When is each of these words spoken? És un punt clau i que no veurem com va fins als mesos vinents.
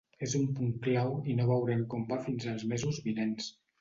És 0.27 0.31
un 0.37 0.45
punt 0.59 0.71
clau 0.87 1.11
i 1.17 1.21
que 1.27 1.35
no 1.41 1.47
veurem 1.51 1.83
com 1.93 2.07
va 2.13 2.21
fins 2.25 2.49
als 2.55 2.67
mesos 2.73 2.99
vinents. 3.09 3.53